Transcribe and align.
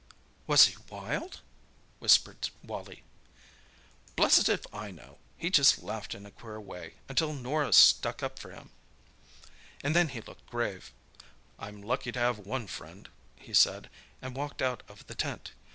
"Was 0.47 0.65
he 0.65 0.77
wild?" 0.89 1.41
whispered 1.99 2.49
Wally. 2.63 3.03
"Blessed 4.15 4.49
if 4.49 4.65
I 4.73 4.89
know. 4.89 5.19
He 5.37 5.51
just 5.51 5.83
laughed 5.83 6.15
in 6.15 6.25
a 6.25 6.31
queer 6.31 6.59
way, 6.59 6.95
until 7.07 7.33
Norah 7.33 7.71
stuck 7.71 8.23
up 8.23 8.39
for 8.39 8.49
him, 8.49 8.71
and 9.83 9.95
then 9.95 10.07
he 10.09 10.21
looked 10.21 10.47
grave. 10.47 10.91
'I'm 11.59 11.83
lucky 11.83 12.11
to 12.13 12.19
have 12.19 12.39
one 12.39 12.65
friend,' 12.65 13.09
he 13.35 13.53
said, 13.53 13.91
and 14.23 14.35
walked 14.35 14.63
out 14.63 14.81
of 14.87 15.05
the 15.05 15.13
tent. 15.13 15.51